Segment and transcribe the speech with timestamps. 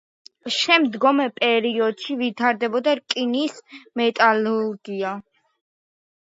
[0.53, 3.61] შემდგომ პერიოდში ვითარდება რკინის
[4.03, 5.15] მეტალურგია.